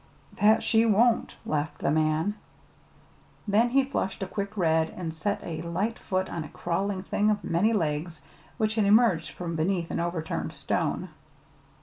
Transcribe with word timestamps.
"That 0.41 0.63
she 0.63 0.83
won't," 0.83 1.35
laughed 1.45 1.77
the 1.77 1.91
man. 1.91 2.33
Then 3.47 3.69
he 3.69 3.83
flushed 3.83 4.23
a 4.23 4.27
quick 4.27 4.57
red 4.57 4.89
and 4.89 5.13
set 5.13 5.39
a 5.43 5.61
light 5.61 5.99
foot 5.99 6.27
on 6.27 6.43
a 6.43 6.49
crawling 6.49 7.03
thing 7.03 7.29
of 7.29 7.43
many 7.43 7.71
legs 7.71 8.19
which 8.57 8.73
had 8.73 8.85
emerged 8.85 9.29
from 9.29 9.55
beneath 9.55 9.91
an 9.91 9.99
overturned 9.99 10.53
stone. 10.53 11.09